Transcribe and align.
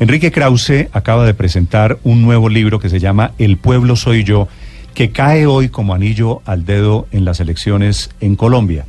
Enrique 0.00 0.30
Krause 0.30 0.88
acaba 0.92 1.26
de 1.26 1.34
presentar 1.34 1.98
un 2.04 2.22
nuevo 2.22 2.48
libro 2.48 2.78
que 2.78 2.88
se 2.88 3.00
llama 3.00 3.32
El 3.36 3.56
pueblo 3.56 3.96
soy 3.96 4.22
yo, 4.22 4.46
que 4.94 5.10
cae 5.10 5.46
hoy 5.46 5.70
como 5.70 5.92
anillo 5.92 6.40
al 6.44 6.64
dedo 6.64 7.08
en 7.10 7.24
las 7.24 7.40
elecciones 7.40 8.10
en 8.20 8.36
Colombia. 8.36 8.86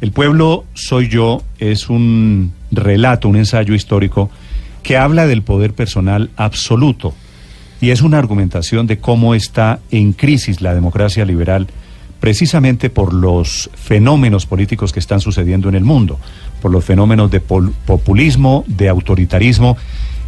El 0.00 0.12
pueblo 0.12 0.64
soy 0.74 1.08
yo 1.08 1.42
es 1.58 1.88
un 1.88 2.52
relato, 2.70 3.28
un 3.28 3.36
ensayo 3.36 3.74
histórico 3.74 4.30
que 4.84 4.96
habla 4.96 5.26
del 5.26 5.42
poder 5.42 5.72
personal 5.72 6.30
absoluto 6.36 7.12
y 7.80 7.90
es 7.90 8.02
una 8.02 8.18
argumentación 8.18 8.86
de 8.86 8.98
cómo 8.98 9.34
está 9.34 9.80
en 9.90 10.12
crisis 10.12 10.60
la 10.60 10.74
democracia 10.74 11.24
liberal 11.24 11.66
precisamente 12.20 12.88
por 12.88 13.12
los 13.12 13.68
fenómenos 13.74 14.46
políticos 14.46 14.92
que 14.92 15.00
están 15.00 15.20
sucediendo 15.20 15.68
en 15.68 15.74
el 15.74 15.84
mundo, 15.84 16.20
por 16.62 16.70
los 16.70 16.84
fenómenos 16.84 17.30
de 17.32 17.40
populismo, 17.40 18.64
de 18.68 18.88
autoritarismo 18.88 19.76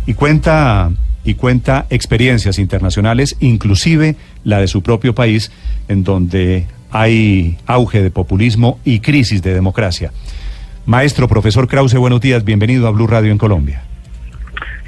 y 0.09 0.15
cuenta 0.15 0.91
y 1.23 1.35
cuenta 1.35 1.85
experiencias 1.91 2.59
internacionales, 2.59 3.37
inclusive 3.41 4.16
la 4.43 4.59
de 4.59 4.66
su 4.66 4.82
propio 4.82 5.15
país, 5.15 5.52
en 5.87 6.02
donde 6.02 6.66
hay 6.91 7.59
auge 7.66 8.02
de 8.02 8.10
populismo 8.10 8.80
y 8.87 9.01
crisis 9.01 9.43
de 9.43 9.52
democracia. 9.52 10.10
Maestro, 10.87 11.29
profesor 11.29 11.69
Krause, 11.69 11.97
buenos 11.97 12.23
días, 12.23 12.43
bienvenido 12.43 12.88
a 12.88 12.91
Blue 12.91 13.07
Radio 13.07 13.30
en 13.30 13.37
Colombia. 13.37 13.82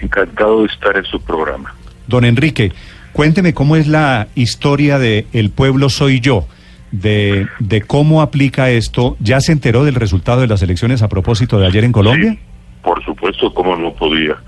Encantado 0.00 0.62
de 0.62 0.68
estar 0.68 0.96
en 0.96 1.04
su 1.04 1.20
programa. 1.20 1.74
Don 2.06 2.24
Enrique, 2.24 2.72
cuénteme 3.12 3.52
cómo 3.52 3.76
es 3.76 3.88
la 3.88 4.28
historia 4.34 4.98
de 4.98 5.26
El 5.34 5.50
pueblo 5.50 5.90
soy 5.90 6.20
yo, 6.20 6.46
de, 6.92 7.46
de 7.58 7.82
cómo 7.82 8.22
aplica 8.22 8.70
esto. 8.70 9.18
¿Ya 9.20 9.42
se 9.42 9.52
enteró 9.52 9.84
del 9.84 9.96
resultado 9.96 10.40
de 10.40 10.46
las 10.46 10.62
elecciones 10.62 11.02
a 11.02 11.08
propósito 11.08 11.60
de 11.60 11.66
ayer 11.66 11.84
en 11.84 11.92
Colombia? 11.92 12.30
Sí, 12.30 12.38
por 12.80 13.04
supuesto, 13.04 13.52
cómo 13.52 13.76
no 13.76 13.92
podía 13.92 14.38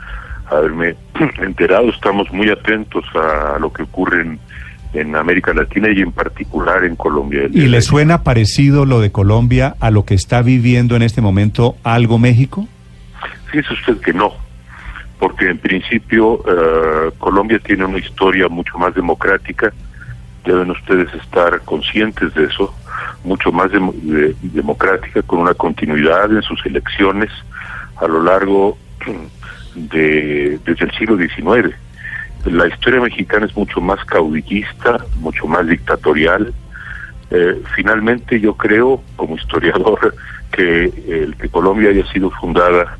haberme 0.58 0.96
enterado. 1.42 1.90
Estamos 1.90 2.32
muy 2.32 2.50
atentos 2.50 3.04
a 3.14 3.58
lo 3.58 3.72
que 3.72 3.82
ocurre 3.82 4.22
en, 4.22 4.40
en 4.92 5.16
América 5.16 5.52
Latina 5.54 5.88
y 5.90 6.00
en 6.00 6.12
particular 6.12 6.84
en 6.84 6.96
Colombia. 6.96 7.42
¿Y 7.50 7.68
le 7.68 7.80
suena 7.82 8.22
parecido 8.22 8.84
lo 8.84 9.00
de 9.00 9.10
Colombia 9.10 9.76
a 9.80 9.90
lo 9.90 10.04
que 10.04 10.14
está 10.14 10.42
viviendo 10.42 10.96
en 10.96 11.02
este 11.02 11.20
momento 11.20 11.76
algo 11.82 12.18
México? 12.18 12.66
Fíjese 13.50 13.74
usted 13.74 14.00
que 14.00 14.12
no, 14.12 14.32
porque 15.18 15.48
en 15.48 15.58
principio 15.58 16.34
uh, 16.34 17.12
Colombia 17.18 17.58
tiene 17.58 17.84
una 17.84 17.98
historia 17.98 18.48
mucho 18.48 18.78
más 18.78 18.94
democrática, 18.94 19.72
deben 20.44 20.70
ustedes 20.70 21.12
estar 21.14 21.60
conscientes 21.60 22.34
de 22.34 22.44
eso, 22.44 22.74
mucho 23.24 23.52
más 23.52 23.70
de, 23.70 23.78
de, 23.78 24.34
democrática, 24.42 25.22
con 25.22 25.40
una 25.40 25.54
continuidad 25.54 26.32
en 26.32 26.42
sus 26.42 26.64
elecciones 26.66 27.30
a 27.96 28.06
lo 28.08 28.22
largo 28.22 28.76
de 29.74 30.58
desde 30.64 30.84
el 30.84 30.92
siglo 30.92 31.16
XIX 31.16 31.74
la 32.44 32.66
historia 32.66 33.00
mexicana 33.00 33.46
es 33.46 33.56
mucho 33.56 33.80
más 33.80 34.04
caudillista, 34.04 34.98
mucho 35.20 35.46
más 35.46 35.66
dictatorial. 35.66 36.52
Eh, 37.30 37.62
finalmente 37.74 38.40
yo 38.40 38.56
creo, 38.56 39.02
como 39.16 39.36
historiador, 39.36 40.14
que 40.50 40.84
el 41.06 41.36
que 41.36 41.48
Colombia 41.48 41.90
haya 41.90 42.04
sido 42.12 42.30
fundada 42.30 42.98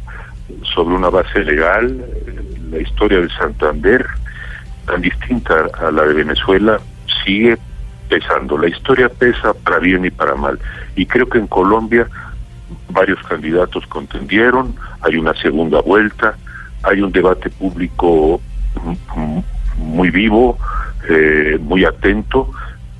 sobre 0.74 0.94
una 0.94 1.10
base 1.10 1.44
legal, 1.44 2.04
la 2.70 2.78
historia 2.78 3.20
de 3.20 3.28
Santander, 3.30 4.06
tan 4.86 5.00
distinta 5.00 5.68
a 5.80 5.90
la 5.90 6.04
de 6.04 6.14
Venezuela, 6.14 6.80
sigue 7.24 7.58
pesando. 8.08 8.56
La 8.56 8.68
historia 8.68 9.08
pesa 9.08 9.54
para 9.54 9.78
bien 9.80 10.04
y 10.04 10.10
para 10.10 10.34
mal. 10.34 10.58
Y 10.94 11.06
creo 11.06 11.28
que 11.28 11.38
en 11.38 11.46
Colombia 11.48 12.06
varios 12.90 13.20
candidatos 13.24 13.86
contendieron, 13.86 14.76
hay 15.00 15.16
una 15.16 15.34
segunda 15.34 15.80
vuelta, 15.80 16.36
hay 16.82 17.00
un 17.00 17.12
debate 17.12 17.50
público 17.50 18.40
muy 19.76 20.10
vivo, 20.10 20.58
eh, 21.08 21.58
muy 21.60 21.84
atento, 21.84 22.50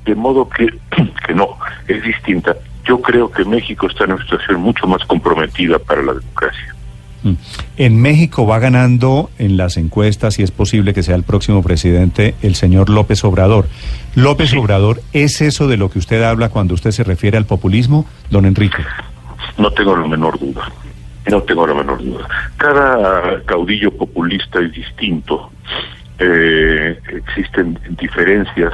de 0.05 0.15
modo 0.15 0.49
que, 0.49 0.67
que 1.27 1.33
no, 1.33 1.57
es 1.87 2.03
distinta. 2.03 2.55
Yo 2.85 3.01
creo 3.01 3.31
que 3.31 3.45
México 3.45 3.87
está 3.87 4.03
en 4.03 4.13
una 4.13 4.23
situación 4.23 4.61
mucho 4.61 4.87
más 4.87 5.03
comprometida 5.05 5.79
para 5.79 6.01
la 6.03 6.13
democracia. 6.13 6.75
En 7.77 8.01
México 8.01 8.45
va 8.45 8.59
ganando 8.59 9.29
en 9.39 9.55
las 9.55 9.77
encuestas 9.77 10.39
y 10.39 10.43
es 10.43 10.51
posible 10.51 10.93
que 10.93 11.03
sea 11.03 11.15
el 11.15 11.23
próximo 11.23 11.63
presidente 11.63 12.35
el 12.41 12.55
señor 12.55 12.89
López 12.89 13.23
Obrador. 13.23 13.67
López 14.15 14.49
sí. 14.49 14.57
Obrador, 14.57 15.01
¿es 15.13 15.39
eso 15.41 15.69
de 15.69 15.77
lo 15.77 15.89
que 15.89 15.99
usted 15.99 16.21
habla 16.21 16.49
cuando 16.49 16.73
usted 16.73 16.91
se 16.91 17.03
refiere 17.03 17.37
al 17.37 17.45
populismo, 17.45 18.05
don 18.29 18.45
Enrique? 18.45 18.83
No 19.57 19.71
tengo 19.71 19.95
la 19.95 20.05
menor 20.05 20.37
duda. 20.37 20.69
No 21.29 21.41
tengo 21.43 21.65
la 21.65 21.73
menor 21.73 22.03
duda. 22.03 22.27
Cada 22.57 23.41
caudillo 23.45 23.91
populista 23.91 24.59
es 24.59 24.73
distinto. 24.73 25.51
Eh, 26.19 26.99
existen 27.07 27.79
diferencias 27.91 28.73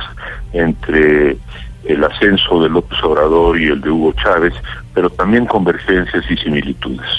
entre 0.53 1.37
el 1.85 2.03
ascenso 2.03 2.61
de 2.61 2.69
López 2.69 3.01
Obrador 3.03 3.59
y 3.59 3.67
el 3.67 3.81
de 3.81 3.89
Hugo 3.89 4.13
Chávez, 4.13 4.53
pero 4.93 5.09
también 5.09 5.45
convergencias 5.45 6.23
y 6.29 6.37
similitudes. 6.37 7.09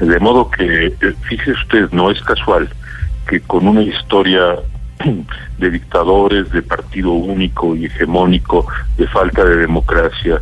De 0.00 0.18
modo 0.20 0.50
que, 0.50 0.92
fíjese 1.28 1.52
usted, 1.52 1.90
no 1.90 2.10
es 2.10 2.20
casual 2.22 2.68
que 3.26 3.40
con 3.40 3.66
una 3.66 3.82
historia 3.82 4.56
de 5.58 5.70
dictadores, 5.70 6.50
de 6.50 6.62
partido 6.62 7.12
único 7.12 7.74
y 7.74 7.86
hegemónico, 7.86 8.66
de 8.96 9.06
falta 9.08 9.44
de 9.44 9.56
democracia, 9.56 10.40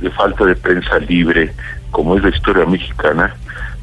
de 0.00 0.10
falta 0.10 0.44
de 0.44 0.56
prensa 0.56 0.98
libre, 0.98 1.52
como 1.90 2.16
es 2.16 2.22
la 2.22 2.30
historia 2.30 2.66
mexicana, 2.66 3.34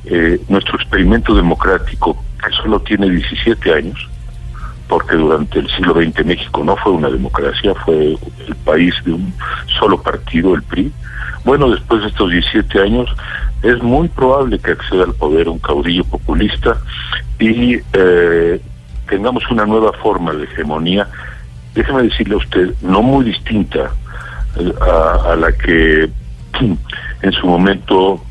eh, 0.07 0.39
nuestro 0.49 0.77
experimento 0.77 1.35
democrático, 1.35 2.23
que 2.43 2.51
solo 2.55 2.79
tiene 2.81 3.09
17 3.09 3.73
años, 3.73 4.09
porque 4.87 5.15
durante 5.15 5.59
el 5.59 5.69
siglo 5.71 5.93
XX 5.95 6.25
México 6.25 6.63
no 6.63 6.75
fue 6.77 6.91
una 6.91 7.09
democracia, 7.09 7.73
fue 7.85 8.17
el 8.47 8.55
país 8.63 8.93
de 9.03 9.13
un 9.13 9.33
solo 9.79 10.01
partido, 10.01 10.53
el 10.53 10.61
PRI. 10.63 10.91
Bueno, 11.43 11.69
después 11.69 12.01
de 12.01 12.07
estos 12.09 12.31
17 12.31 12.81
años, 12.81 13.09
es 13.63 13.81
muy 13.81 14.07
probable 14.09 14.59
que 14.59 14.71
acceda 14.71 15.03
al 15.03 15.13
poder 15.13 15.49
un 15.49 15.59
caudillo 15.59 16.03
populista 16.03 16.77
y 17.39 17.79
eh, 17.93 18.61
tengamos 19.09 19.43
una 19.49 19.65
nueva 19.65 19.91
forma 19.93 20.33
de 20.33 20.43
hegemonía, 20.43 21.07
déjeme 21.73 22.03
decirle 22.03 22.35
a 22.35 22.37
usted, 22.37 22.73
no 22.81 23.01
muy 23.01 23.25
distinta 23.25 23.91
eh, 24.57 24.73
a, 24.81 25.31
a 25.31 25.35
la 25.35 25.51
que 25.51 26.09
en 27.21 27.31
su 27.33 27.47
momento 27.47 28.21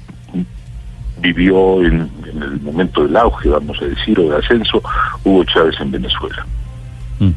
vivió 1.19 1.82
en, 1.84 2.10
en, 2.32 2.42
el 2.42 2.60
momento 2.60 3.04
del 3.04 3.16
auge, 3.16 3.48
vamos 3.48 3.80
a 3.80 3.84
decir, 3.86 4.19
o 4.19 4.30
de 4.30 4.36
ascenso, 4.36 4.82
Hugo 5.25 5.44
Chávez 5.44 5.76
en 5.80 5.91
Venezuela. 5.91 6.47
Mm. 7.19 7.30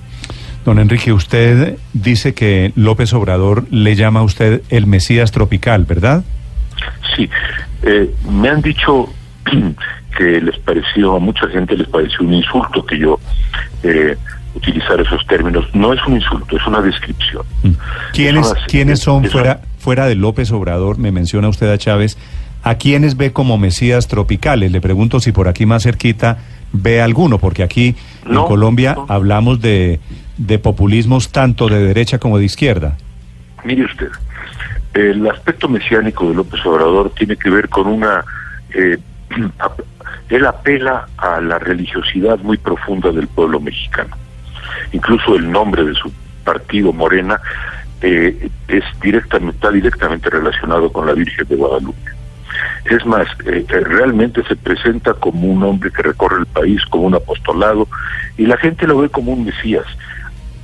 Don 0.65 0.79
Enrique, 0.79 1.13
usted 1.13 1.77
dice 1.93 2.33
que 2.33 2.73
López 2.75 3.13
Obrador 3.13 3.65
le 3.71 3.95
llama 3.95 4.19
a 4.19 4.23
usted 4.23 4.63
el 4.69 4.85
Mesías 4.85 5.31
tropical, 5.31 5.85
¿verdad? 5.85 6.25
Sí, 7.15 7.29
eh, 7.83 8.13
me 8.29 8.49
han 8.49 8.61
dicho 8.61 9.07
que 10.17 10.41
les 10.41 10.57
pareció, 10.59 11.15
a 11.15 11.19
mucha 11.19 11.47
gente 11.47 11.77
les 11.77 11.87
pareció 11.87 12.25
un 12.25 12.33
insulto 12.33 12.85
que 12.85 12.99
yo 12.99 13.19
eh, 13.83 14.17
utilizar 14.55 14.99
esos 14.99 15.25
términos. 15.27 15.65
No 15.73 15.93
es 15.93 16.05
un 16.05 16.15
insulto, 16.15 16.57
es 16.57 16.67
una 16.67 16.81
descripción. 16.81 17.43
¿Quiénes, 18.11 18.51
una, 18.51 18.65
¿quiénes 18.65 18.99
son 18.99 19.23
fuera, 19.25 19.61
fuera 19.77 20.05
de 20.07 20.15
López 20.15 20.51
Obrador? 20.51 20.97
Me 20.97 21.11
menciona 21.11 21.47
usted 21.47 21.71
a 21.71 21.77
Chávez. 21.77 22.17
¿A 22.67 22.75
quiénes 22.75 23.15
ve 23.15 23.31
como 23.31 23.57
Mesías 23.57 24.09
tropicales? 24.09 24.73
Le 24.73 24.81
pregunto 24.81 25.21
si 25.21 25.31
por 25.31 25.47
aquí 25.47 25.65
más 25.65 25.83
cerquita 25.83 26.39
ve 26.73 27.01
alguno, 27.01 27.37
porque 27.37 27.63
aquí 27.63 27.95
no, 28.25 28.41
en 28.41 28.45
Colombia 28.45 28.93
no. 28.93 29.05
hablamos 29.07 29.61
de, 29.61 30.01
de 30.35 30.59
populismos 30.59 31.31
tanto 31.31 31.69
de 31.69 31.79
derecha 31.79 32.19
como 32.19 32.37
de 32.37 32.43
izquierda. 32.43 32.97
Mire 33.63 33.85
usted, 33.85 34.09
el 34.95 35.25
aspecto 35.29 35.69
mesiánico 35.69 36.27
de 36.27 36.35
López 36.35 36.59
Obrador 36.65 37.13
tiene 37.17 37.37
que 37.37 37.49
ver 37.49 37.69
con 37.69 37.87
una... 37.87 38.25
Eh, 38.73 38.97
él 40.29 40.45
apela 40.45 41.07
a 41.15 41.39
la 41.39 41.59
religiosidad 41.59 42.37
muy 42.39 42.57
profunda 42.57 43.13
del 43.13 43.29
pueblo 43.29 43.61
mexicano. 43.61 44.17
Incluso 44.91 45.35
el 45.35 45.49
nombre 45.49 45.85
de 45.85 45.93
su 45.93 46.11
partido, 46.43 46.91
Morena, 46.91 47.39
eh, 48.01 48.49
es 48.67 48.83
directamente, 49.01 49.55
está 49.55 49.71
directamente 49.71 50.29
relacionado 50.29 50.91
con 50.91 51.07
la 51.07 51.13
Virgen 51.13 51.47
de 51.47 51.55
Guadalupe. 51.55 52.16
Es 52.89 53.05
más, 53.05 53.27
eh, 53.45 53.65
eh, 53.67 53.79
realmente 53.81 54.43
se 54.47 54.55
presenta 54.55 55.13
como 55.13 55.47
un 55.47 55.61
hombre 55.63 55.91
que 55.91 56.03
recorre 56.03 56.39
el 56.39 56.45
país, 56.45 56.85
como 56.85 57.03
un 57.03 57.15
apostolado, 57.15 57.87
y 58.37 58.45
la 58.45 58.57
gente 58.57 58.87
lo 58.87 58.99
ve 58.99 59.09
como 59.09 59.33
un 59.33 59.45
mesías. 59.45 59.85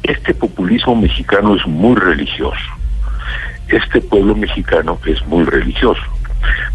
Este 0.04 0.34
populismo 0.34 0.96
mexicano 0.96 1.56
es 1.56 1.66
muy 1.68 1.96
religioso. 1.96 2.64
Este 3.68 4.00
pueblo 4.02 4.36
mexicano 4.36 4.98
es 5.06 5.25
muy 5.28 5.44
religioso. 5.44 6.02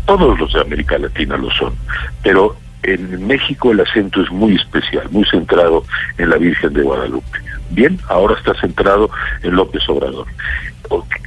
Todos 0.06 0.38
los 0.38 0.52
de 0.52 0.60
América 0.60 0.98
Latina 0.98 1.36
lo 1.36 1.50
son, 1.50 1.74
pero 2.22 2.56
en 2.82 3.26
México 3.26 3.72
el 3.72 3.80
acento 3.80 4.22
es 4.22 4.30
muy 4.30 4.56
especial, 4.56 5.08
muy 5.10 5.24
centrado 5.26 5.84
en 6.18 6.30
la 6.30 6.36
Virgen 6.36 6.72
de 6.72 6.82
Guadalupe. 6.82 7.38
Bien, 7.70 7.98
ahora 8.08 8.34
está 8.38 8.54
centrado 8.60 9.10
en 9.42 9.54
López 9.54 9.86
Obrador. 9.88 10.26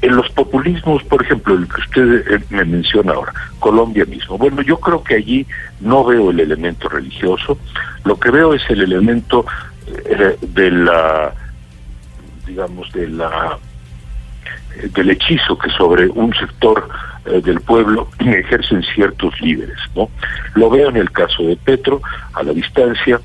En 0.02 0.16
los 0.16 0.30
populismos, 0.32 1.04
por 1.04 1.22
ejemplo, 1.24 1.54
el 1.54 1.68
que 1.68 1.82
usted 1.82 2.34
eh, 2.34 2.44
me 2.50 2.66
menciona 2.66 3.14
ahora, 3.14 3.34
Colombia 3.60 4.06
mismo. 4.06 4.38
Bueno, 4.38 4.62
yo 4.64 4.80
creo 4.80 5.04
que 5.04 5.16
allí 5.16 5.46
no 5.80 6.04
veo 6.04 6.32
el 6.32 6.40
elemento 6.40 6.90
religioso, 6.90 7.60
lo 8.04 8.20
que 8.20 8.32
veo 8.32 8.56
es 8.56 8.68
el 8.70 8.82
elemento 8.82 9.46
eh, 9.88 10.36
de 10.42 10.72
la, 10.72 11.34
digamos, 12.48 12.92
de 12.92 13.08
la 13.10 13.60
del 14.94 15.12
hechizo 15.12 15.58
que 15.58 15.70
sobre 15.72 16.08
un 16.08 16.34
sector 16.34 16.88
eh, 17.26 17.42
del 17.44 17.60
pueblo 17.62 18.10
ejercen 18.20 18.84
ciertos 18.96 19.40
líderes, 19.42 19.78
¿no? 19.96 20.10
Lo 20.56 20.70
veo 20.70 20.90
en 20.90 20.98
el 20.98 21.12
caso 21.12 21.44
de 21.44 21.56
Petro, 21.56 22.02
a 22.34 22.44
la 22.44 22.54
distancia, 22.54 23.20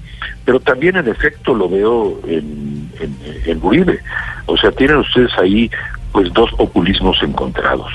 pero 0.44 0.60
también 0.60 0.96
en 0.96 1.08
efecto 1.08 1.54
lo 1.54 1.68
veo 1.68 2.20
en, 2.26 2.75
en, 3.00 3.60
Uribe. 3.62 4.00
O 4.46 4.56
sea, 4.56 4.70
tienen 4.72 4.98
ustedes 4.98 5.32
ahí 5.38 5.70
pues 6.12 6.32
dos 6.32 6.50
populismos 6.52 7.22
encontrados. 7.22 7.92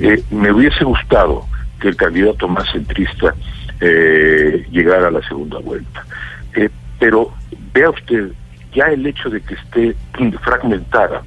Eh, 0.00 0.22
me 0.30 0.52
hubiese 0.52 0.84
gustado 0.84 1.44
que 1.80 1.88
el 1.88 1.96
candidato 1.96 2.48
más 2.48 2.70
centrista 2.72 3.34
eh, 3.80 4.66
llegara 4.70 5.08
a 5.08 5.10
la 5.10 5.22
segunda 5.28 5.58
vuelta. 5.58 6.04
pero 6.98 7.32
vea 7.72 7.90
usted, 7.90 8.32
ya 8.74 8.86
el 8.86 9.06
hecho 9.06 9.30
de 9.30 9.40
que 9.40 9.54
esté 9.54 9.96
fragmentada 10.42 11.22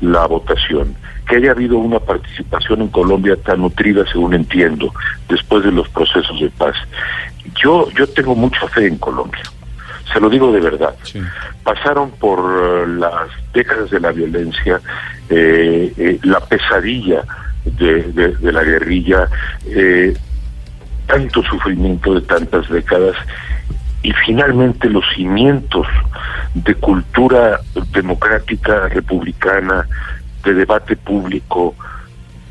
la 0.00 0.26
votación, 0.26 0.94
que 1.28 1.36
haya 1.36 1.50
habido 1.50 1.78
una 1.78 1.98
participación 1.98 2.82
en 2.82 2.88
Colombia 2.88 3.36
tan 3.36 3.60
nutrida, 3.60 4.04
según 4.10 4.34
entiendo, 4.34 4.92
después 5.28 5.64
de 5.64 5.72
los 5.72 5.88
procesos 5.88 6.40
de 6.40 6.50
paz. 6.50 6.74
Yo, 7.62 7.90
yo 7.90 8.06
tengo 8.08 8.34
mucha 8.34 8.66
fe 8.68 8.86
en 8.86 8.98
Colombia, 8.98 9.42
se 10.12 10.20
lo 10.20 10.28
digo 10.30 10.52
de 10.52 10.60
verdad. 10.60 10.94
Pasaron 11.62 12.10
por 12.12 12.38
eh, 12.38 12.86
las 12.86 13.28
décadas 13.52 13.90
de 13.90 14.00
la 14.00 14.12
violencia, 14.12 14.80
eh, 15.28 15.92
eh, 15.96 16.18
la 16.22 16.40
pesadilla 16.40 17.22
de, 17.64 18.02
de, 18.02 18.52
la 18.52 18.62
guerrilla, 18.62 19.28
tanto 21.06 21.42
sufrimiento 21.42 22.14
de 22.14 22.22
tantas 22.22 22.68
décadas 22.68 23.16
y 24.02 24.12
finalmente 24.12 24.88
los 24.88 25.04
cimientos 25.14 25.86
de 26.54 26.74
cultura 26.76 27.60
democrática, 27.92 28.88
republicana, 28.88 29.86
de 30.44 30.54
debate 30.54 30.96
público, 30.96 31.74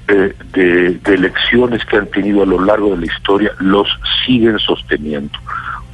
de, 0.08 1.00
elecciones 1.06 1.84
que 1.86 1.98
han 1.98 2.08
tenido 2.08 2.44
a 2.44 2.46
lo 2.46 2.64
largo 2.64 2.92
de 2.92 2.98
la 2.98 3.06
historia, 3.06 3.52
los 3.60 3.88
siguen 4.26 4.60
sosteniendo. 4.60 5.38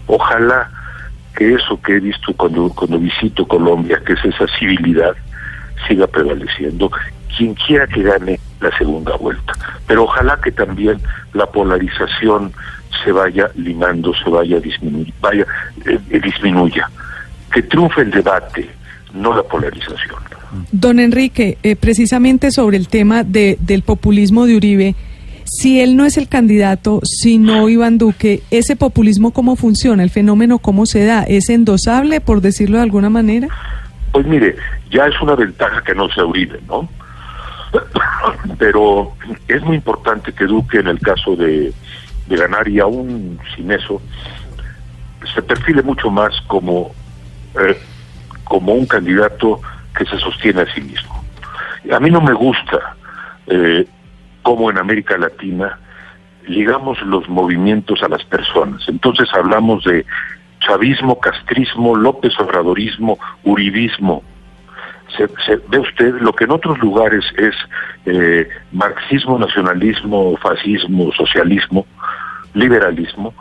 Ojalá 0.07 0.69
que 1.35 1.53
eso 1.53 1.79
que 1.81 1.97
he 1.97 1.99
visto 1.99 2.33
cuando, 2.33 2.69
cuando 2.69 2.99
visito 2.99 3.47
Colombia, 3.47 4.01
que 4.05 4.13
es 4.13 4.25
esa 4.25 4.45
civilidad, 4.59 5.15
siga 5.87 6.07
prevaleciendo. 6.07 6.91
Quien 7.35 7.55
quiera 7.55 7.87
que 7.87 8.03
gane 8.03 8.39
la 8.61 8.75
segunda 8.77 9.15
vuelta. 9.15 9.53
Pero 9.87 10.03
ojalá 10.03 10.39
que 10.43 10.51
también 10.51 10.99
la 11.33 11.47
polarización 11.47 12.53
se 13.03 13.11
vaya 13.11 13.49
limando, 13.55 14.13
se 14.23 14.29
vaya 14.29 14.59
vaya, 15.19 15.45
eh, 15.85 15.99
eh, 16.09 16.19
disminuya. 16.19 16.89
Que 17.51 17.63
triunfe 17.63 18.01
el 18.01 18.11
debate, 18.11 18.69
no 19.13 19.35
la 19.35 19.43
polarización. 19.43 20.15
Don 20.71 20.99
Enrique, 20.99 21.57
eh, 21.63 21.75
precisamente 21.75 22.51
sobre 22.51 22.77
el 22.77 22.87
tema 22.87 23.23
de, 23.23 23.57
del 23.59 23.81
populismo 23.81 24.45
de 24.45 24.55
Uribe, 24.55 24.95
si 25.45 25.81
él 25.81 25.95
no 25.95 26.05
es 26.05 26.17
el 26.17 26.27
candidato, 26.27 27.01
si 27.03 27.37
no 27.37 27.69
Iván 27.69 27.97
Duque, 27.97 28.41
¿ese 28.51 28.75
populismo 28.75 29.31
cómo 29.31 29.55
funciona? 29.55 30.03
¿El 30.03 30.09
fenómeno 30.09 30.59
cómo 30.59 30.85
se 30.85 31.05
da? 31.05 31.23
¿Es 31.23 31.49
endosable, 31.49 32.21
por 32.21 32.41
decirlo 32.41 32.77
de 32.77 32.83
alguna 32.83 33.09
manera? 33.09 33.47
Pues 34.11 34.25
mire, 34.25 34.55
ya 34.91 35.05
es 35.07 35.21
una 35.21 35.35
ventaja 35.35 35.81
que 35.83 35.95
no 35.95 36.09
sea 36.09 36.25
Uribe, 36.25 36.59
¿no? 36.67 36.87
Pero 38.57 39.13
es 39.47 39.61
muy 39.63 39.75
importante 39.75 40.33
que 40.33 40.45
Duque, 40.45 40.79
en 40.79 40.87
el 40.87 40.99
caso 40.99 41.35
de, 41.35 41.73
de 42.27 42.35
ganar 42.37 42.67
y 42.67 42.79
aún 42.79 43.39
sin 43.55 43.71
eso, 43.71 44.01
se 45.33 45.41
perfile 45.41 45.81
mucho 45.81 46.09
más 46.09 46.39
como, 46.47 46.91
eh, 47.59 47.77
como 48.43 48.73
un 48.73 48.85
candidato 48.85 49.61
que 49.97 50.05
se 50.05 50.17
sostiene 50.19 50.61
a 50.61 50.73
sí 50.73 50.81
mismo. 50.81 51.23
A 51.91 51.99
mí 51.99 52.09
no 52.09 52.21
me 52.21 52.33
gusta 52.33 52.95
eh, 53.47 53.85
cómo 54.43 54.69
en 54.69 54.77
América 54.77 55.17
Latina 55.17 55.79
ligamos 56.47 57.01
los 57.01 57.27
movimientos 57.27 58.03
a 58.03 58.09
las 58.09 58.23
personas. 58.25 58.87
Entonces 58.87 59.27
hablamos 59.33 59.83
de 59.85 60.05
chavismo, 60.59 61.19
castrismo, 61.19 61.95
López 61.95 62.39
Obradorismo, 62.39 63.17
uribismo. 63.43 64.23
Se, 65.17 65.27
ve 65.69 65.79
usted 65.79 66.15
lo 66.21 66.33
que 66.33 66.45
en 66.45 66.51
otros 66.51 66.79
lugares 66.79 67.23
es 67.37 67.55
eh, 68.05 68.47
marxismo, 68.71 69.37
nacionalismo, 69.37 70.35
fascismo, 70.37 71.11
socialismo, 71.11 71.85
liberalismo, 72.53 73.33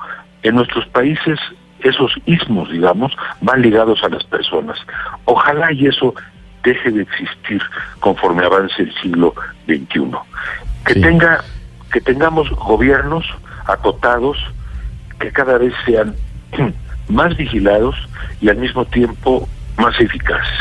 en 0.43 0.57
nuestros 0.57 0.87
países 0.89 1.39
esos 1.81 2.15
ismos, 2.27 2.71
digamos, 2.71 3.17
van 3.41 3.63
ligados 3.63 4.03
a 4.05 4.09
las 4.09 4.25
personas. 4.25 4.79
Ojalá 5.25 5.73
y 5.73 5.87
eso 5.87 6.15
deje 6.63 6.91
de 6.91 7.03
existir 7.03 7.63
conforme 8.01 8.45
avance 8.45 8.83
el 8.83 8.95
siglo 9.01 9.35
XXI. 9.67 10.11
Que 10.87 10.95
tenga, 10.95 11.45
que 11.93 12.01
tengamos 12.01 12.51
gobiernos 12.51 13.25
acotados 13.67 14.39
que 15.19 15.31
cada 15.31 15.59
vez 15.59 15.73
sean 15.87 16.15
más 17.09 17.37
vigilados 17.37 17.97
y 18.41 18.49
al 18.49 18.57
mismo 18.57 18.85
tiempo 18.85 19.49
más 19.79 19.99
eficaces. 20.01 20.59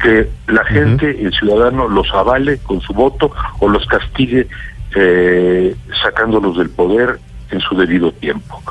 Que 0.00 0.28
la 0.48 0.64
gente, 0.64 1.22
el 1.22 1.32
ciudadano, 1.32 1.88
los 1.88 2.12
avale 2.12 2.58
con 2.58 2.80
su 2.80 2.92
voto 2.92 3.32
o 3.58 3.68
los 3.68 3.86
castigue 3.86 4.48
eh, 4.94 5.74
sacándolos 6.02 6.56
del 6.58 6.70
poder 6.70 7.18
en 7.50 7.60
su 7.60 7.76
debido 7.76 8.12
tiempo, 8.12 8.62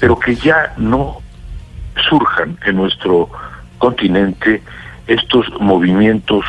pero 0.00 0.18
que 0.18 0.34
ya 0.36 0.74
no 0.76 1.18
surjan 2.08 2.58
en 2.64 2.76
nuestro 2.76 3.28
continente 3.78 4.62
estos 5.06 5.46
movimientos 5.60 6.44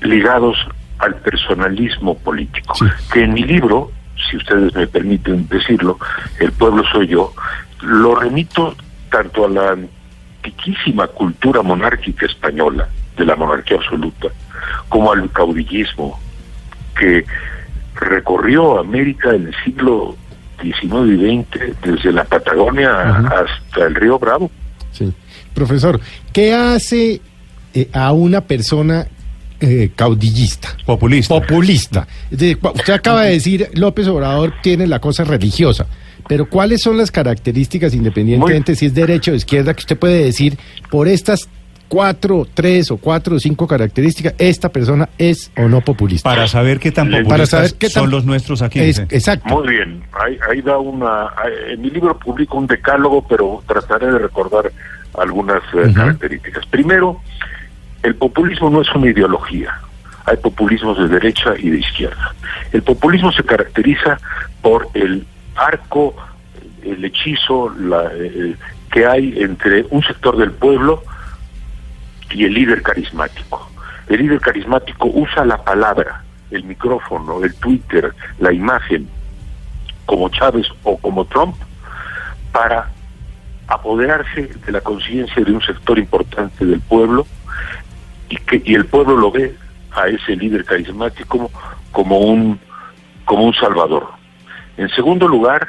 ligados 0.00 0.56
al 0.98 1.16
personalismo 1.16 2.16
político, 2.18 2.74
que 3.12 3.24
en 3.24 3.34
mi 3.34 3.42
libro, 3.42 3.90
si 4.30 4.36
ustedes 4.36 4.74
me 4.74 4.86
permiten 4.86 5.48
decirlo, 5.48 5.98
El 6.38 6.52
pueblo 6.52 6.84
soy 6.92 7.08
yo, 7.08 7.32
lo 7.82 8.14
remito 8.14 8.74
tanto 9.10 9.46
a 9.46 9.48
la 9.48 9.76
antiquísima 10.42 11.06
cultura 11.08 11.62
monárquica 11.62 12.26
española, 12.26 12.88
de 13.16 13.26
la 13.26 13.36
monarquía 13.36 13.76
absoluta, 13.76 14.28
como 14.88 15.12
al 15.12 15.30
caudillismo 15.30 16.18
que 16.96 17.24
recorrió 17.94 18.78
América 18.78 19.34
en 19.34 19.48
el 19.48 19.54
siglo 19.64 20.16
19 20.62 21.12
y 21.12 21.16
20, 21.16 21.74
desde 21.82 22.12
la 22.12 22.24
Patagonia 22.24 23.00
hasta 23.26 23.86
el 23.86 23.94
río 23.94 24.18
Bravo. 24.18 24.50
Sí. 24.92 25.12
Profesor, 25.54 26.00
¿qué 26.32 26.54
hace 26.54 27.20
eh, 27.74 27.88
a 27.92 28.12
una 28.12 28.42
persona 28.42 29.06
eh, 29.60 29.90
caudillista? 29.94 30.76
Populista. 30.84 31.34
Populista. 31.34 32.06
usted 32.30 32.92
acaba 32.92 33.22
de 33.22 33.32
decir, 33.34 33.68
López 33.74 34.06
Obrador 34.08 34.54
tiene 34.62 34.86
la 34.86 34.98
cosa 34.98 35.24
religiosa. 35.24 35.86
Pero 36.28 36.48
¿cuáles 36.48 36.82
son 36.82 36.96
las 36.96 37.10
características, 37.10 37.94
independientemente 37.94 38.76
si 38.76 38.86
es 38.86 38.94
derecha 38.94 39.32
o 39.32 39.34
izquierda, 39.34 39.74
que 39.74 39.80
usted 39.80 39.98
puede 39.98 40.24
decir 40.24 40.56
por 40.88 41.08
estas 41.08 41.48
cuatro, 41.92 42.46
tres 42.54 42.90
o 42.90 42.96
cuatro 42.96 43.36
o 43.36 43.38
cinco 43.38 43.66
características, 43.66 44.34
esta 44.38 44.70
persona 44.70 45.10
es 45.18 45.52
o 45.58 45.68
no 45.68 45.82
populista. 45.82 46.26
Para 46.26 46.48
saber 46.48 46.78
qué 46.78 46.90
tan 46.90 47.10
populistas 47.10 47.76
son 47.90 48.10
los 48.10 48.24
nuestros 48.24 48.62
aquí. 48.62 48.80
exacto. 48.80 49.60
Muy 49.60 49.74
bien, 49.74 50.02
ahí, 50.48 50.62
da 50.62 50.78
una... 50.78 51.28
en 51.68 51.82
mi 51.82 51.90
libro 51.90 52.18
publico 52.18 52.56
un 52.56 52.66
decálogo, 52.66 53.26
pero 53.28 53.62
trataré 53.66 54.10
de 54.10 54.18
recordar 54.20 54.72
algunas 55.18 55.62
eh, 55.74 55.92
características. 55.94 56.64
Primero, 56.64 57.20
el 58.02 58.16
populismo 58.16 58.70
no 58.70 58.80
es 58.80 58.92
una 58.94 59.10
ideología. 59.10 59.80
Hay 60.24 60.36
populismos 60.36 60.98
de 60.98 61.08
derecha 61.08 61.54
y 61.58 61.70
de 61.70 61.78
izquierda. 61.78 62.34
El 62.72 62.82
populismo 62.82 63.32
se 63.32 63.44
caracteriza 63.44 64.18
por 64.60 64.88
el 64.94 65.26
arco, 65.56 66.14
el 66.84 67.04
hechizo 67.04 67.70
la, 67.70 68.10
eh, 68.14 68.56
que 68.90 69.06
hay 69.06 69.40
entre 69.40 69.86
un 69.90 70.02
sector 70.02 70.36
del 70.36 70.52
pueblo 70.52 71.02
y 72.30 72.44
el 72.44 72.54
líder 72.54 72.82
carismático. 72.82 73.70
El 74.08 74.20
líder 74.20 74.40
carismático 74.40 75.08
usa 75.12 75.44
la 75.44 75.62
palabra, 75.62 76.22
el 76.50 76.64
micrófono, 76.64 77.42
el 77.42 77.54
Twitter, 77.54 78.12
la 78.38 78.52
imagen 78.52 79.08
como 80.06 80.28
Chávez 80.28 80.66
o 80.82 80.96
como 80.98 81.24
Trump 81.26 81.56
para 82.52 82.90
apoderarse 83.68 84.50
de 84.66 84.72
la 84.72 84.80
conciencia 84.80 85.42
de 85.44 85.52
un 85.52 85.62
sector 85.62 85.98
importante 85.98 86.64
del 86.64 86.80
pueblo 86.80 87.26
y 88.32 88.36
que 88.36 88.62
y 88.64 88.74
el 88.74 88.86
pueblo 88.86 89.16
lo 89.16 89.30
ve 89.30 89.54
a 89.90 90.08
ese 90.08 90.36
líder 90.36 90.64
carismático 90.64 91.50
como 91.90 92.18
un 92.18 92.58
como 93.26 93.44
un 93.44 93.54
salvador. 93.54 94.08
En 94.78 94.88
segundo 94.88 95.28
lugar, 95.28 95.68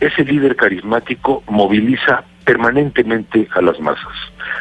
ese 0.00 0.22
líder 0.22 0.54
carismático 0.54 1.42
moviliza 1.48 2.24
permanentemente 2.44 3.48
a 3.54 3.62
las 3.62 3.80
masas. 3.80 4.14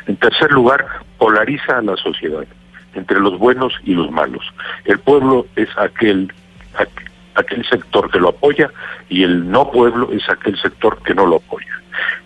En 0.07 0.15
tercer 0.15 0.51
lugar, 0.51 0.85
polariza 1.17 1.79
a 1.79 1.81
la 1.81 1.97
sociedad 1.97 2.45
entre 2.95 3.19
los 3.19 3.37
buenos 3.37 3.73
y 3.83 3.93
los 3.93 4.09
malos. 4.09 4.45
El 4.85 4.99
pueblo 4.99 5.45
es 5.57 5.67
aquel, 5.77 6.31
aquel 7.35 7.65
sector 7.65 8.09
que 8.09 8.19
lo 8.19 8.29
apoya 8.29 8.71
y 9.09 9.23
el 9.23 9.49
no 9.51 9.69
pueblo 9.69 10.11
es 10.13 10.27
aquel 10.29 10.57
sector 10.61 10.97
que 11.03 11.13
no 11.13 11.25
lo 11.25 11.37
apoya. 11.37 11.81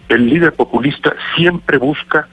El 0.09 0.29
líder 0.29 0.53
populista 0.53 1.15
siempre 1.35 1.79
busca 1.79 2.27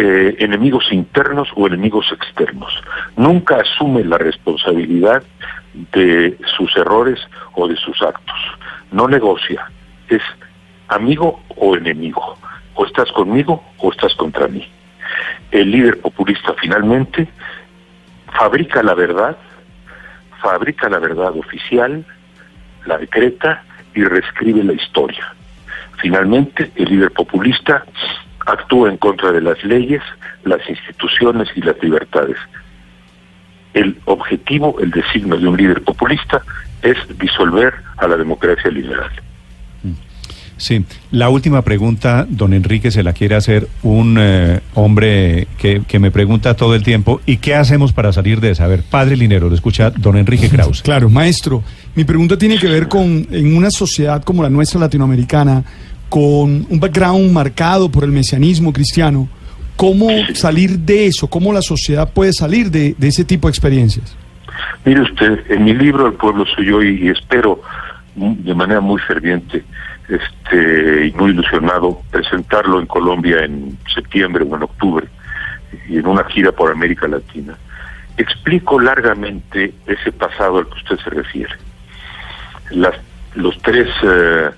eh, 0.00 0.36
enemigos 0.38 0.92
internos 0.92 1.48
o 1.56 1.66
enemigos 1.66 2.06
externos. 2.12 2.72
Nunca 3.16 3.56
asume 3.56 4.04
la 4.04 4.16
responsabilidad 4.16 5.24
de 5.92 6.38
sus 6.56 6.76
errores 6.76 7.18
o 7.54 7.66
de 7.66 7.74
sus 7.74 8.00
actos. 8.00 8.36
No 8.92 9.08
negocia. 9.08 9.68
Es 10.08 10.22
amigo 10.86 11.42
o 11.56 11.74
enemigo. 11.74 12.38
O 12.74 12.86
estás 12.86 13.10
conmigo 13.10 13.64
o 13.78 13.90
estás 13.90 14.14
contra 14.14 14.46
mí. 14.46 14.64
El 15.50 15.72
líder 15.72 16.00
populista 16.00 16.54
finalmente 16.60 17.26
fabrica 18.38 18.84
la 18.84 18.94
verdad, 18.94 19.36
fabrica 20.40 20.88
la 20.88 21.00
verdad 21.00 21.36
oficial, 21.36 22.06
la 22.86 22.98
decreta 22.98 23.64
y 23.96 24.04
reescribe 24.04 24.62
la 24.62 24.74
historia. 24.74 25.34
Finalmente, 25.96 26.70
el 26.76 26.88
líder 26.88 27.10
populista 27.10 27.84
actúa 28.48 28.90
en 28.90 28.96
contra 28.96 29.30
de 29.32 29.40
las 29.40 29.62
leyes, 29.64 30.02
las 30.44 30.60
instituciones 30.68 31.48
y 31.54 31.60
las 31.60 31.80
libertades. 31.82 32.36
El 33.74 33.98
objetivo, 34.06 34.76
el 34.80 34.90
designio 34.90 35.36
de 35.36 35.46
un 35.46 35.56
líder 35.56 35.82
populista 35.82 36.42
es 36.82 36.96
disolver 37.18 37.74
a 37.98 38.08
la 38.08 38.16
democracia 38.16 38.70
liberal. 38.70 39.10
Sí, 40.56 40.84
la 41.12 41.28
última 41.28 41.62
pregunta, 41.62 42.26
don 42.28 42.52
Enrique, 42.52 42.90
se 42.90 43.04
la 43.04 43.12
quiere 43.12 43.36
hacer 43.36 43.68
un 43.84 44.16
eh, 44.18 44.58
hombre 44.74 45.46
que, 45.56 45.82
que, 45.86 46.00
me 46.00 46.10
pregunta 46.10 46.54
todo 46.54 46.74
el 46.74 46.82
tiempo, 46.82 47.20
¿y 47.26 47.36
qué 47.36 47.54
hacemos 47.54 47.92
para 47.92 48.12
salir 48.12 48.40
de 48.40 48.50
esa? 48.50 48.64
A 48.64 48.66
ver, 48.66 48.82
padre 48.82 49.16
Linero, 49.16 49.48
lo 49.48 49.54
escucha 49.54 49.90
don 49.90 50.16
Enrique 50.16 50.48
Krause. 50.50 50.82
Claro, 50.82 51.08
maestro, 51.08 51.62
mi 51.94 52.02
pregunta 52.02 52.36
tiene 52.36 52.58
que 52.58 52.66
ver 52.66 52.88
con, 52.88 53.28
en 53.30 53.56
una 53.56 53.70
sociedad 53.70 54.24
como 54.24 54.42
la 54.42 54.50
nuestra 54.50 54.80
latinoamericana, 54.80 55.62
con 56.08 56.66
un 56.68 56.80
background 56.80 57.30
marcado 57.32 57.90
por 57.90 58.04
el 58.04 58.10
mesianismo 58.10 58.72
cristiano, 58.72 59.28
¿cómo 59.76 60.08
salir 60.34 60.78
de 60.78 61.06
eso? 61.06 61.28
¿Cómo 61.28 61.52
la 61.52 61.62
sociedad 61.62 62.12
puede 62.12 62.32
salir 62.32 62.70
de, 62.70 62.94
de 62.98 63.08
ese 63.08 63.24
tipo 63.24 63.48
de 63.48 63.50
experiencias? 63.50 64.16
Mire 64.84 65.02
usted, 65.02 65.50
en 65.50 65.64
mi 65.64 65.74
libro 65.74 66.06
El 66.06 66.14
pueblo 66.14 66.46
soy 66.46 66.66
yo 66.66 66.82
y 66.82 67.08
espero 67.08 67.60
de 68.16 68.54
manera 68.54 68.80
muy 68.80 69.00
ferviente 69.00 69.64
este, 70.08 71.06
y 71.06 71.12
muy 71.12 71.30
ilusionado 71.30 72.00
presentarlo 72.10 72.80
en 72.80 72.86
Colombia 72.86 73.44
en 73.44 73.78
septiembre 73.92 74.44
o 74.48 74.56
en 74.56 74.62
octubre 74.62 75.06
y 75.88 75.98
en 75.98 76.06
una 76.06 76.24
gira 76.24 76.50
por 76.52 76.70
América 76.72 77.06
Latina. 77.06 77.56
Explico 78.16 78.80
largamente 78.80 79.74
ese 79.86 80.10
pasado 80.12 80.58
al 80.58 80.66
que 80.66 80.74
usted 80.74 80.98
se 81.04 81.10
refiere. 81.10 81.54
Las, 82.70 82.94
los 83.34 83.56
tres 83.62 83.88
eh, 84.02 84.50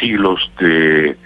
siglos 0.00 0.50
de, 0.58 1.16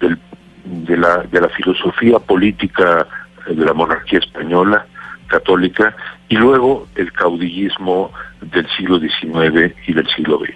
de, 0.00 0.96
la, 0.96 1.18
de 1.18 1.40
la 1.40 1.48
filosofía 1.48 2.18
política 2.18 3.06
de 3.46 3.64
la 3.64 3.72
monarquía 3.72 4.18
española 4.18 4.86
católica 5.28 5.94
y 6.28 6.36
luego 6.36 6.86
el 6.96 7.12
caudillismo 7.12 8.12
del 8.40 8.68
siglo 8.76 8.98
XIX 8.98 9.74
y 9.86 9.92
del 9.92 10.08
siglo 10.08 10.38
XX. 10.38 10.54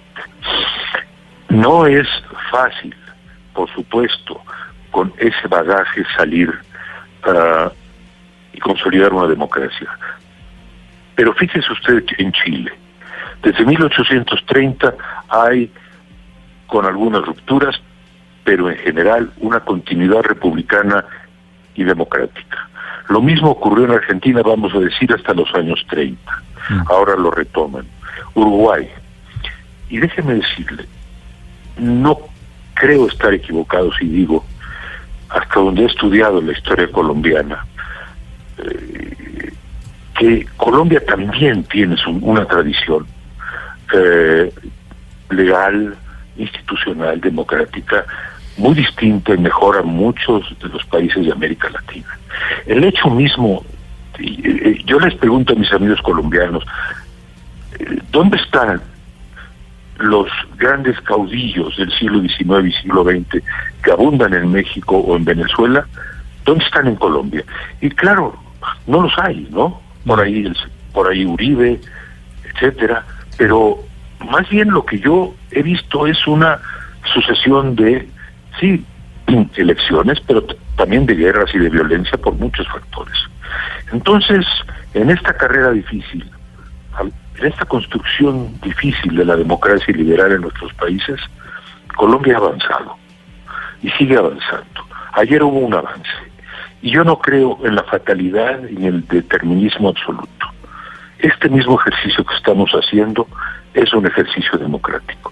No 1.49 1.85
es 1.85 2.07
fácil, 2.51 2.95
por 3.53 3.69
supuesto, 3.73 4.41
con 4.91 5.13
ese 5.17 5.47
bagaje 5.47 6.03
salir 6.15 6.49
uh, 7.25 7.69
y 8.53 8.59
consolidar 8.59 9.13
una 9.13 9.27
democracia. 9.27 9.89
Pero 11.15 11.33
fíjese 11.33 11.71
usted 11.73 12.03
en 12.17 12.31
Chile, 12.31 12.71
desde 13.43 13.65
1830 13.65 14.93
hay, 15.29 15.71
con 16.69 16.85
algunas 16.85 17.25
rupturas, 17.25 17.81
pero 18.43 18.69
en 18.69 18.77
general 18.77 19.31
una 19.39 19.59
continuidad 19.59 20.21
republicana 20.21 21.03
y 21.75 21.83
democrática. 21.83 22.69
Lo 23.09 23.21
mismo 23.21 23.49
ocurrió 23.49 23.85
en 23.85 23.91
Argentina, 23.91 24.41
vamos 24.43 24.73
a 24.73 24.79
decir, 24.79 25.11
hasta 25.13 25.33
los 25.33 25.53
años 25.55 25.83
30. 25.89 26.19
Mm. 26.69 26.81
Ahora 26.87 27.15
lo 27.15 27.31
retoman. 27.31 27.85
Uruguay. 28.35 28.87
Y 29.89 29.97
déjeme 29.97 30.35
decirle, 30.35 30.85
no 31.77 32.19
creo 32.75 33.07
estar 33.07 33.33
equivocado 33.33 33.91
si 33.93 34.07
digo, 34.07 34.45
hasta 35.29 35.59
donde 35.59 35.83
he 35.83 35.85
estudiado 35.85 36.41
la 36.41 36.51
historia 36.51 36.91
colombiana, 36.91 37.65
eh, 38.57 39.53
que 40.17 40.47
Colombia 40.57 41.03
también 41.05 41.63
tiene 41.63 41.95
una 42.21 42.45
tradición 42.45 43.07
eh, 43.93 44.53
legal, 45.31 45.95
institucional, 46.39 47.19
democrática, 47.21 48.05
muy 48.57 48.73
distinta 48.73 49.33
y 49.33 49.37
mejor 49.37 49.77
a 49.77 49.83
muchos 49.83 50.43
de 50.59 50.69
los 50.69 50.83
países 50.85 51.25
de 51.25 51.31
América 51.31 51.69
Latina. 51.69 52.17
El 52.65 52.83
hecho 52.83 53.09
mismo, 53.09 53.63
yo 54.85 54.99
les 54.99 55.15
pregunto 55.15 55.53
a 55.53 55.55
mis 55.55 55.71
amigos 55.71 56.01
colombianos, 56.01 56.65
eh, 57.79 57.99
¿dónde 58.11 58.37
están 58.37 58.81
los 59.99 60.27
grandes 60.57 60.99
caudillos 61.01 61.75
del 61.77 61.91
siglo 61.91 62.21
XIX 62.21 62.67
y 62.67 62.81
siglo 62.81 63.03
XX 63.03 63.43
que 63.83 63.91
abundan 63.91 64.33
en 64.33 64.51
México 64.51 64.97
o 64.97 65.15
en 65.15 65.25
Venezuela, 65.25 65.85
¿dónde 66.45 66.63
están 66.63 66.87
en 66.87 66.95
Colombia? 66.95 67.43
Y 67.81 67.89
claro, 67.89 68.37
no 68.87 69.01
los 69.01 69.13
hay, 69.19 69.47
¿no? 69.51 69.81
Por 70.05 70.21
ahí, 70.21 70.51
por 70.93 71.09
ahí 71.09 71.25
Uribe, 71.25 71.79
etcétera, 72.45 73.05
pero 73.37 73.83
más 74.25 74.49
bien 74.49 74.69
lo 74.69 74.85
que 74.85 74.99
yo 74.99 75.33
he 75.51 75.63
visto 75.63 76.07
es 76.07 76.27
una 76.27 76.59
sucesión 77.13 77.75
de, 77.75 78.07
sí, 78.59 78.85
elecciones, 79.55 80.19
pero 80.21 80.43
también 80.75 81.05
de 81.05 81.15
guerras 81.15 81.53
y 81.53 81.59
de 81.59 81.69
violencia 81.69 82.17
por 82.17 82.33
muchos 82.35 82.67
factores. 82.67 83.17
Entonces, 83.91 84.45
en 84.93 85.09
esta 85.09 85.33
carrera 85.33 85.71
difícil, 85.71 86.29
en 86.99 87.45
esta 87.45 87.65
construcción 87.65 88.59
difícil 88.61 89.15
de 89.15 89.25
la 89.25 89.35
democracia 89.35 89.95
liberal 89.95 90.31
en 90.33 90.41
nuestros 90.41 90.73
países, 90.73 91.19
Colombia 91.95 92.35
ha 92.35 92.37
avanzado 92.37 92.97
y 93.81 93.89
sigue 93.91 94.17
avanzando. 94.17 94.81
Ayer 95.13 95.41
hubo 95.43 95.59
un 95.59 95.73
avance 95.73 96.09
y 96.81 96.91
yo 96.91 97.03
no 97.03 97.19
creo 97.19 97.59
en 97.63 97.75
la 97.75 97.83
fatalidad 97.83 98.59
y 98.69 98.77
en 98.77 98.85
el 98.85 99.07
determinismo 99.07 99.89
absoluto. 99.89 100.45
Este 101.19 101.49
mismo 101.49 101.79
ejercicio 101.79 102.23
que 102.23 102.35
estamos 102.35 102.71
haciendo 102.71 103.27
es 103.73 103.93
un 103.93 104.05
ejercicio 104.05 104.57
democrático. 104.57 105.31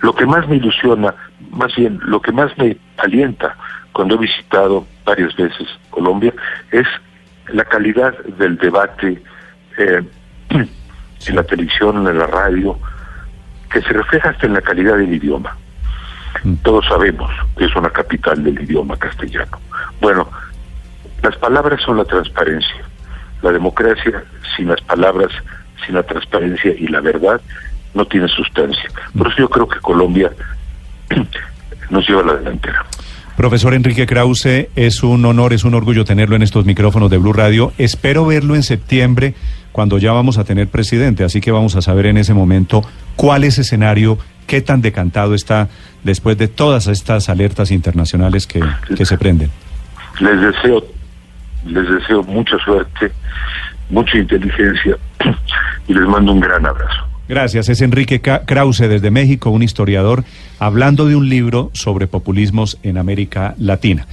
Lo 0.00 0.14
que 0.14 0.26
más 0.26 0.46
me 0.48 0.56
ilusiona, 0.56 1.14
más 1.50 1.74
bien 1.74 1.98
lo 2.02 2.20
que 2.20 2.32
más 2.32 2.56
me 2.58 2.76
alienta 2.98 3.56
cuando 3.92 4.16
he 4.16 4.18
visitado 4.18 4.86
varias 5.04 5.34
veces 5.36 5.66
Colombia 5.90 6.32
es 6.70 6.86
la 7.48 7.64
calidad 7.64 8.16
del 8.24 8.58
debate 8.58 9.22
eh, 9.78 10.02
en 10.50 11.36
la 11.36 11.42
televisión, 11.44 12.06
en 12.06 12.18
la 12.18 12.26
radio, 12.26 12.78
que 13.70 13.80
se 13.80 13.92
refleja 13.92 14.30
hasta 14.30 14.46
en 14.46 14.54
la 14.54 14.60
calidad 14.60 14.98
del 14.98 15.14
idioma. 15.14 15.56
Mm. 16.42 16.54
Todos 16.56 16.86
sabemos 16.86 17.30
que 17.56 17.64
es 17.64 17.74
una 17.74 17.90
capital 17.90 18.42
del 18.44 18.60
idioma 18.60 18.96
castellano. 18.96 19.58
Bueno, 20.00 20.28
las 21.22 21.36
palabras 21.36 21.80
son 21.82 21.96
la 21.96 22.04
transparencia. 22.04 22.84
La 23.42 23.52
democracia 23.52 24.24
sin 24.56 24.68
las 24.68 24.80
palabras, 24.82 25.30
sin 25.84 25.94
la 25.94 26.02
transparencia 26.02 26.72
y 26.76 26.86
la 26.88 27.00
verdad 27.00 27.40
no 27.96 28.04
tiene 28.06 28.28
sustancia. 28.28 28.88
Por 29.16 29.28
eso 29.28 29.38
yo 29.38 29.48
creo 29.48 29.66
que 29.66 29.80
Colombia 29.80 30.30
nos 31.90 32.08
lleva 32.08 32.22
a 32.22 32.26
la 32.26 32.34
delantera. 32.34 32.84
Profesor 33.36 33.74
Enrique 33.74 34.06
Krause, 34.06 34.68
es 34.76 35.02
un 35.02 35.24
honor, 35.24 35.52
es 35.52 35.64
un 35.64 35.74
orgullo 35.74 36.04
tenerlo 36.04 36.36
en 36.36 36.42
estos 36.42 36.64
micrófonos 36.64 37.10
de 37.10 37.18
Blue 37.18 37.32
Radio. 37.32 37.72
Espero 37.76 38.24
verlo 38.24 38.54
en 38.54 38.62
septiembre 38.62 39.34
cuando 39.72 39.98
ya 39.98 40.12
vamos 40.12 40.38
a 40.38 40.44
tener 40.44 40.68
presidente, 40.68 41.22
así 41.22 41.40
que 41.42 41.50
vamos 41.50 41.76
a 41.76 41.82
saber 41.82 42.06
en 42.06 42.16
ese 42.16 42.32
momento 42.32 42.82
cuál 43.14 43.44
es 43.44 43.58
escenario, 43.58 44.16
qué 44.46 44.62
tan 44.62 44.80
decantado 44.80 45.34
está 45.34 45.68
después 46.02 46.38
de 46.38 46.48
todas 46.48 46.86
estas 46.86 47.28
alertas 47.28 47.70
internacionales 47.70 48.46
que, 48.46 48.62
que 48.96 49.04
se 49.04 49.18
prenden. 49.18 49.50
Les 50.20 50.40
deseo, 50.40 50.82
les 51.66 51.86
deseo 51.90 52.22
mucha 52.22 52.56
suerte, 52.64 53.12
mucha 53.90 54.16
inteligencia 54.16 54.96
y 55.88 55.92
les 55.92 56.08
mando 56.08 56.32
un 56.32 56.40
gran 56.40 56.64
abrazo. 56.64 57.05
Gracias, 57.28 57.68
es 57.68 57.80
Enrique 57.80 58.20
Krause 58.20 58.88
desde 58.88 59.10
México, 59.10 59.50
un 59.50 59.62
historiador, 59.62 60.24
hablando 60.60 61.06
de 61.06 61.16
un 61.16 61.28
libro 61.28 61.70
sobre 61.74 62.06
populismos 62.06 62.78
en 62.84 62.98
América 62.98 63.54
Latina. 63.58 64.06